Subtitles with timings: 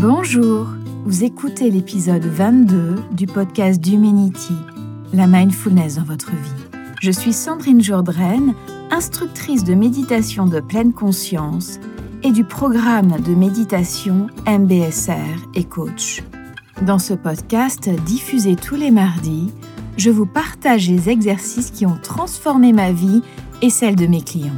[0.00, 0.66] Bonjour,
[1.04, 4.54] vous écoutez l'épisode 22 du podcast d'Humanity,
[5.12, 6.80] la mindfulness dans votre vie.
[7.02, 8.54] Je suis Sandrine Jourdraine,
[8.90, 11.80] instructrice de méditation de pleine conscience
[12.22, 16.22] et du programme de méditation MBSR et coach.
[16.80, 19.52] Dans ce podcast diffusé tous les mardis,
[19.98, 23.20] je vous partage les exercices qui ont transformé ma vie
[23.60, 24.56] et celle de mes clients.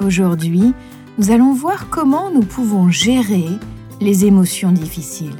[0.00, 0.72] Aujourd'hui,
[1.18, 3.50] nous allons voir comment nous pouvons gérer
[4.00, 5.36] les émotions difficiles.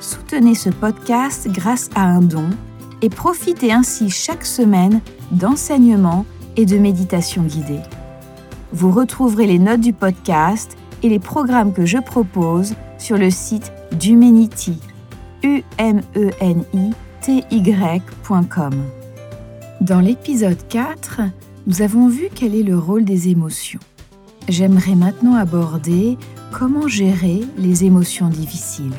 [0.00, 2.50] Soutenez ce podcast grâce à un don
[3.02, 7.80] et profitez ainsi chaque semaine d'enseignements et de méditation guidée.
[8.72, 13.72] Vous retrouverez les notes du podcast et les programmes que je propose sur le site
[13.92, 14.78] d'Humanity,
[15.44, 15.60] e.
[19.80, 21.20] Dans l'épisode 4,
[21.66, 23.80] nous avons vu quel est le rôle des émotions.
[24.48, 26.18] J'aimerais maintenant aborder
[26.56, 28.94] comment gérer les émotions difficiles.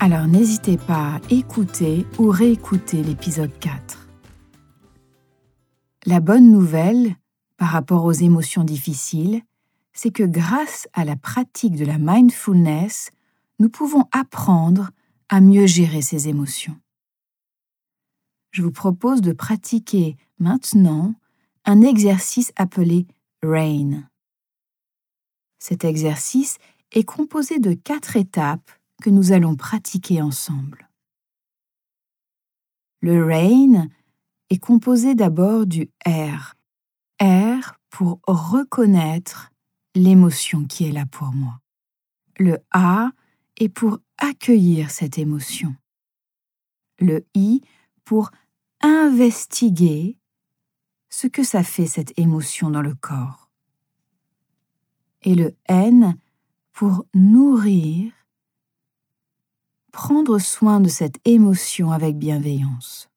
[0.00, 4.08] Alors n'hésitez pas à écouter ou réécouter l'épisode 4.
[6.04, 7.14] La bonne nouvelle
[7.58, 9.42] par rapport aux émotions difficiles,
[9.92, 13.10] c'est que grâce à la pratique de la mindfulness,
[13.60, 14.90] nous pouvons apprendre
[15.28, 16.76] à mieux gérer ces émotions.
[18.50, 21.14] Je vous propose de pratiquer maintenant
[21.66, 23.06] un exercice appelé
[23.44, 24.02] RAIN.
[25.58, 26.58] Cet exercice
[26.92, 28.70] est composé de quatre étapes
[29.02, 30.88] que nous allons pratiquer ensemble.
[33.00, 33.88] Le RAIN
[34.50, 36.54] est composé d'abord du R.
[37.20, 39.50] R pour reconnaître
[39.94, 41.60] l'émotion qui est là pour moi.
[42.38, 43.10] Le A
[43.56, 45.74] est pour accueillir cette émotion.
[46.98, 47.62] Le I
[48.04, 48.30] pour
[48.80, 50.18] investiguer
[51.08, 53.50] ce que ça fait cette émotion dans le corps
[55.22, 56.16] et le N
[56.76, 58.12] pour nourrir,
[59.92, 63.08] prendre soin de cette émotion avec bienveillance.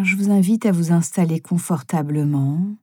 [0.00, 2.76] je vous invite à vous installer confortablement,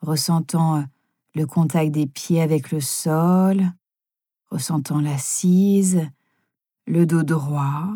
[0.00, 0.86] ressentant
[1.34, 3.62] le contact des pieds avec le sol,
[4.46, 6.08] ressentant l'assise,
[6.86, 7.92] le dos droit,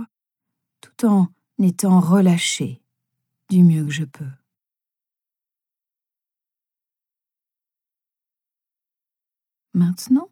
[0.82, 2.82] tout en étant relâché
[3.48, 4.41] du mieux que je peux.
[9.74, 10.28] Maintenant,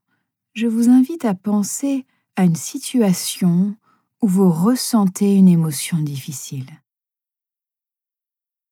[0.53, 2.05] je vous invite à penser
[2.37, 3.75] à une situation
[4.21, 6.69] où vous ressentez une émotion difficile.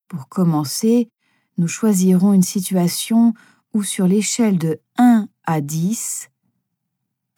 [0.09, 1.11] Pour commencer,
[1.57, 3.35] nous choisirons une situation
[3.73, 6.29] où sur l'échelle de 1 à 10,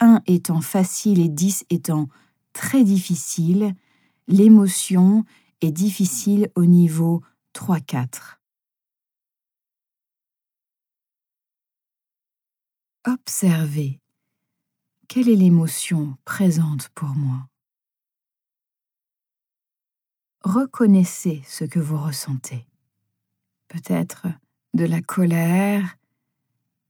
[0.00, 2.08] 1 étant facile et 10 étant
[2.52, 3.74] très difficile,
[4.26, 5.24] l'émotion
[5.60, 7.22] est difficile au niveau
[7.54, 8.39] 3-4.
[13.06, 13.98] Observez
[15.08, 17.48] quelle est l'émotion présente pour moi.
[20.42, 22.66] Reconnaissez ce que vous ressentez.
[23.68, 24.26] Peut-être
[24.74, 25.96] de la colère,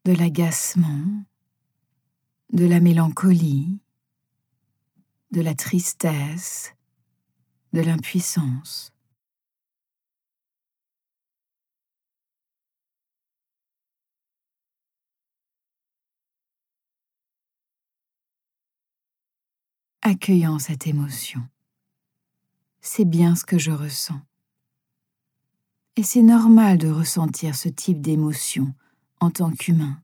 [0.04, 1.24] de l'agacement,
[2.52, 3.78] de la mélancolie,
[5.30, 6.74] de la tristesse,
[7.72, 8.92] de l'impuissance.
[20.02, 21.46] Accueillant cette émotion.
[22.80, 24.20] C'est bien ce que je ressens.
[25.96, 28.74] Et c'est normal de ressentir ce type d'émotion
[29.20, 30.02] en tant qu'humain.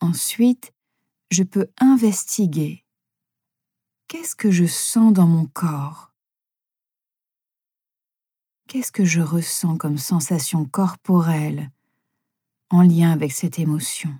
[0.00, 0.72] Ensuite,
[1.30, 2.84] je peux investiguer.
[4.06, 6.14] Qu'est-ce que je sens dans mon corps?
[8.68, 11.70] Qu'est-ce que je ressens comme sensation corporelle?
[12.70, 14.14] En lien avec cette émotion.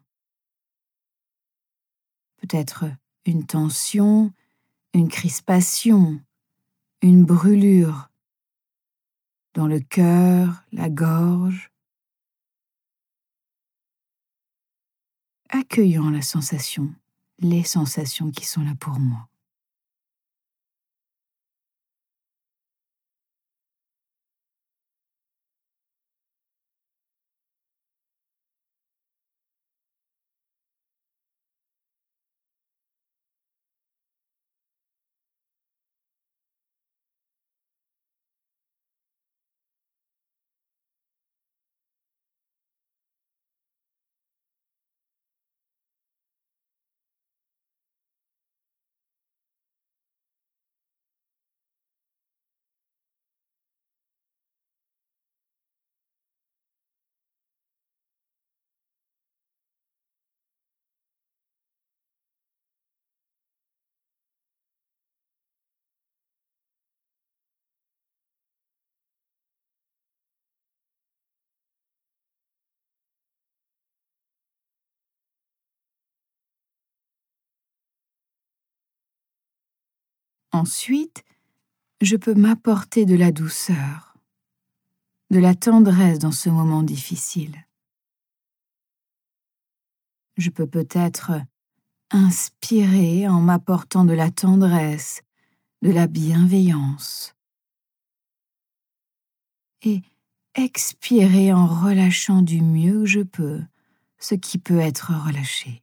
[2.39, 2.85] Peut-être
[3.27, 4.33] une tension,
[4.95, 6.21] une crispation,
[7.03, 8.09] une brûlure
[9.55, 11.71] dans le cœur, la gorge.
[15.51, 16.95] Accueillant la sensation,
[17.39, 19.29] les sensations qui sont là pour moi.
[80.53, 81.25] Ensuite,
[82.01, 84.17] je peux m'apporter de la douceur,
[85.31, 87.67] de la tendresse dans ce moment difficile.
[90.37, 91.33] Je peux peut-être
[92.11, 95.23] inspirer en m'apportant de la tendresse,
[95.83, 97.35] de la bienveillance.
[99.83, 100.03] Et
[100.55, 103.61] expirer en relâchant du mieux que je peux
[104.19, 105.83] ce qui peut être relâché.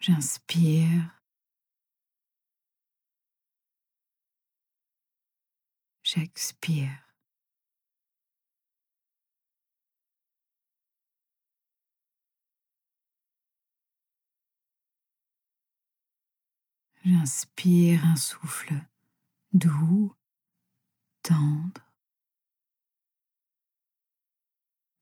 [0.00, 1.20] J'inspire.
[6.02, 7.08] J'expire.
[17.04, 18.74] J'inspire un souffle
[19.52, 20.14] doux,
[21.22, 21.80] tendre,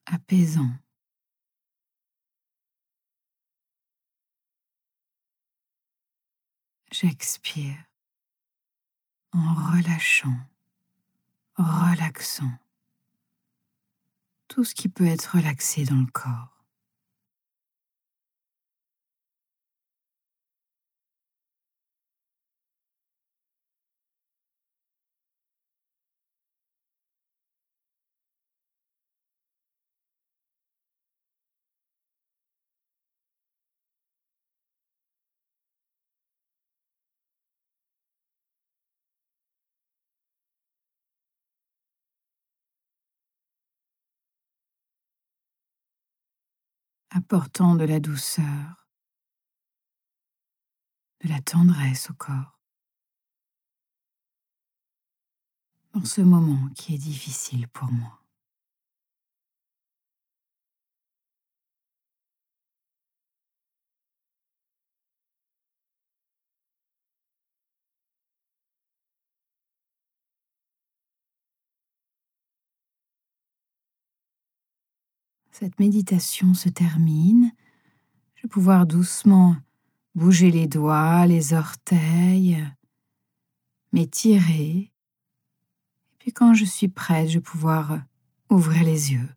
[0.06, 0.85] apaisant.
[6.92, 7.76] J'expire
[9.32, 10.38] en relâchant,
[11.56, 12.58] relaxant
[14.48, 16.55] tout ce qui peut être relaxé dans le corps.
[47.16, 48.88] Apportant de la douceur,
[51.24, 52.60] de la tendresse au corps.
[55.94, 58.25] Dans ce moment qui est difficile pour moi.
[75.58, 77.50] Cette méditation se termine.
[78.34, 79.56] Je vais pouvoir doucement
[80.14, 82.62] bouger les doigts, les orteils,
[83.90, 84.92] m'étirer.
[86.10, 88.02] Et puis quand je suis prête, je vais pouvoir
[88.50, 89.30] ouvrir les yeux.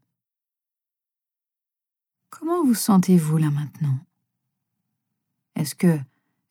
[2.29, 3.97] Comment vous sentez-vous là maintenant?
[5.55, 5.97] Est-ce que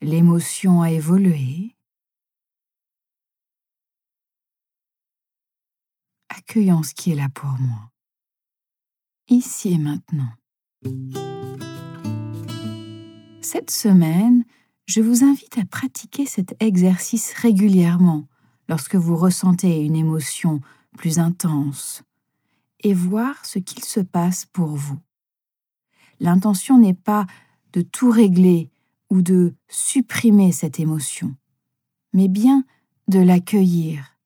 [0.01, 1.77] l'émotion a évolué?
[6.31, 7.91] Accueillons ce qui est là pour moi
[9.29, 10.33] ici et maintenant.
[13.41, 14.45] Cette semaine,
[14.87, 18.27] je vous invite à pratiquer cet exercice régulièrement
[18.69, 20.61] lorsque vous ressentez une émotion
[20.97, 22.03] plus intense
[22.81, 24.99] et voir ce qu'il se passe pour vous.
[26.21, 27.27] L'intention n'est pas
[27.73, 28.71] de tout régler
[29.11, 31.35] ou de supprimer cette émotion,
[32.13, 32.65] mais bien
[33.09, 34.19] de l'accueillir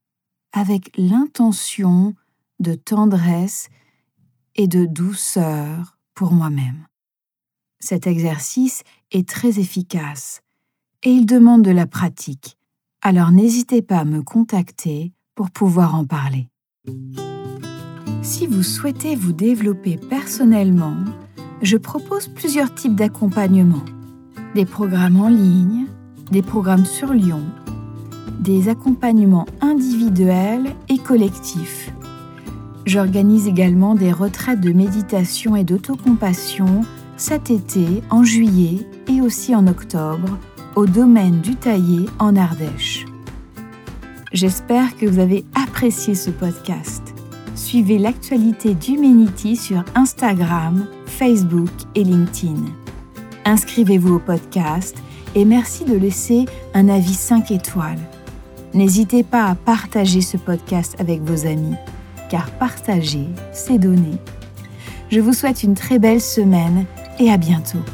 [0.52, 2.14] avec l'intention
[2.60, 3.68] de tendresse
[4.56, 6.86] et de douceur pour moi-même.
[7.80, 10.40] Cet exercice est très efficace
[11.02, 12.56] et il demande de la pratique,
[13.00, 16.48] alors n'hésitez pas à me contacter pour pouvoir en parler.
[18.22, 20.96] Si vous souhaitez vous développer personnellement,
[21.62, 23.84] je propose plusieurs types d'accompagnement.
[24.54, 25.86] Des programmes en ligne,
[26.30, 27.42] des programmes sur Lyon,
[28.40, 31.92] des accompagnements individuels et collectifs
[32.84, 36.84] J'organise également des retraites de méditation et d'autocompassion
[37.16, 40.38] cet été, en juillet et aussi en octobre,
[40.74, 43.06] au domaine du Taillé en Ardèche.
[44.32, 47.14] J'espère que vous avez apprécié ce podcast.
[47.54, 52.64] Suivez l'actualité d'Humanity sur Instagram, Facebook et LinkedIn.
[53.44, 54.96] Inscrivez-vous au podcast
[55.36, 58.00] et merci de laisser un avis 5 étoiles.
[58.74, 61.76] N'hésitez pas à partager ce podcast avec vos amis
[62.32, 64.16] car partager, c'est donner.
[65.10, 66.86] Je vous souhaite une très belle semaine
[67.20, 67.84] et à bientôt.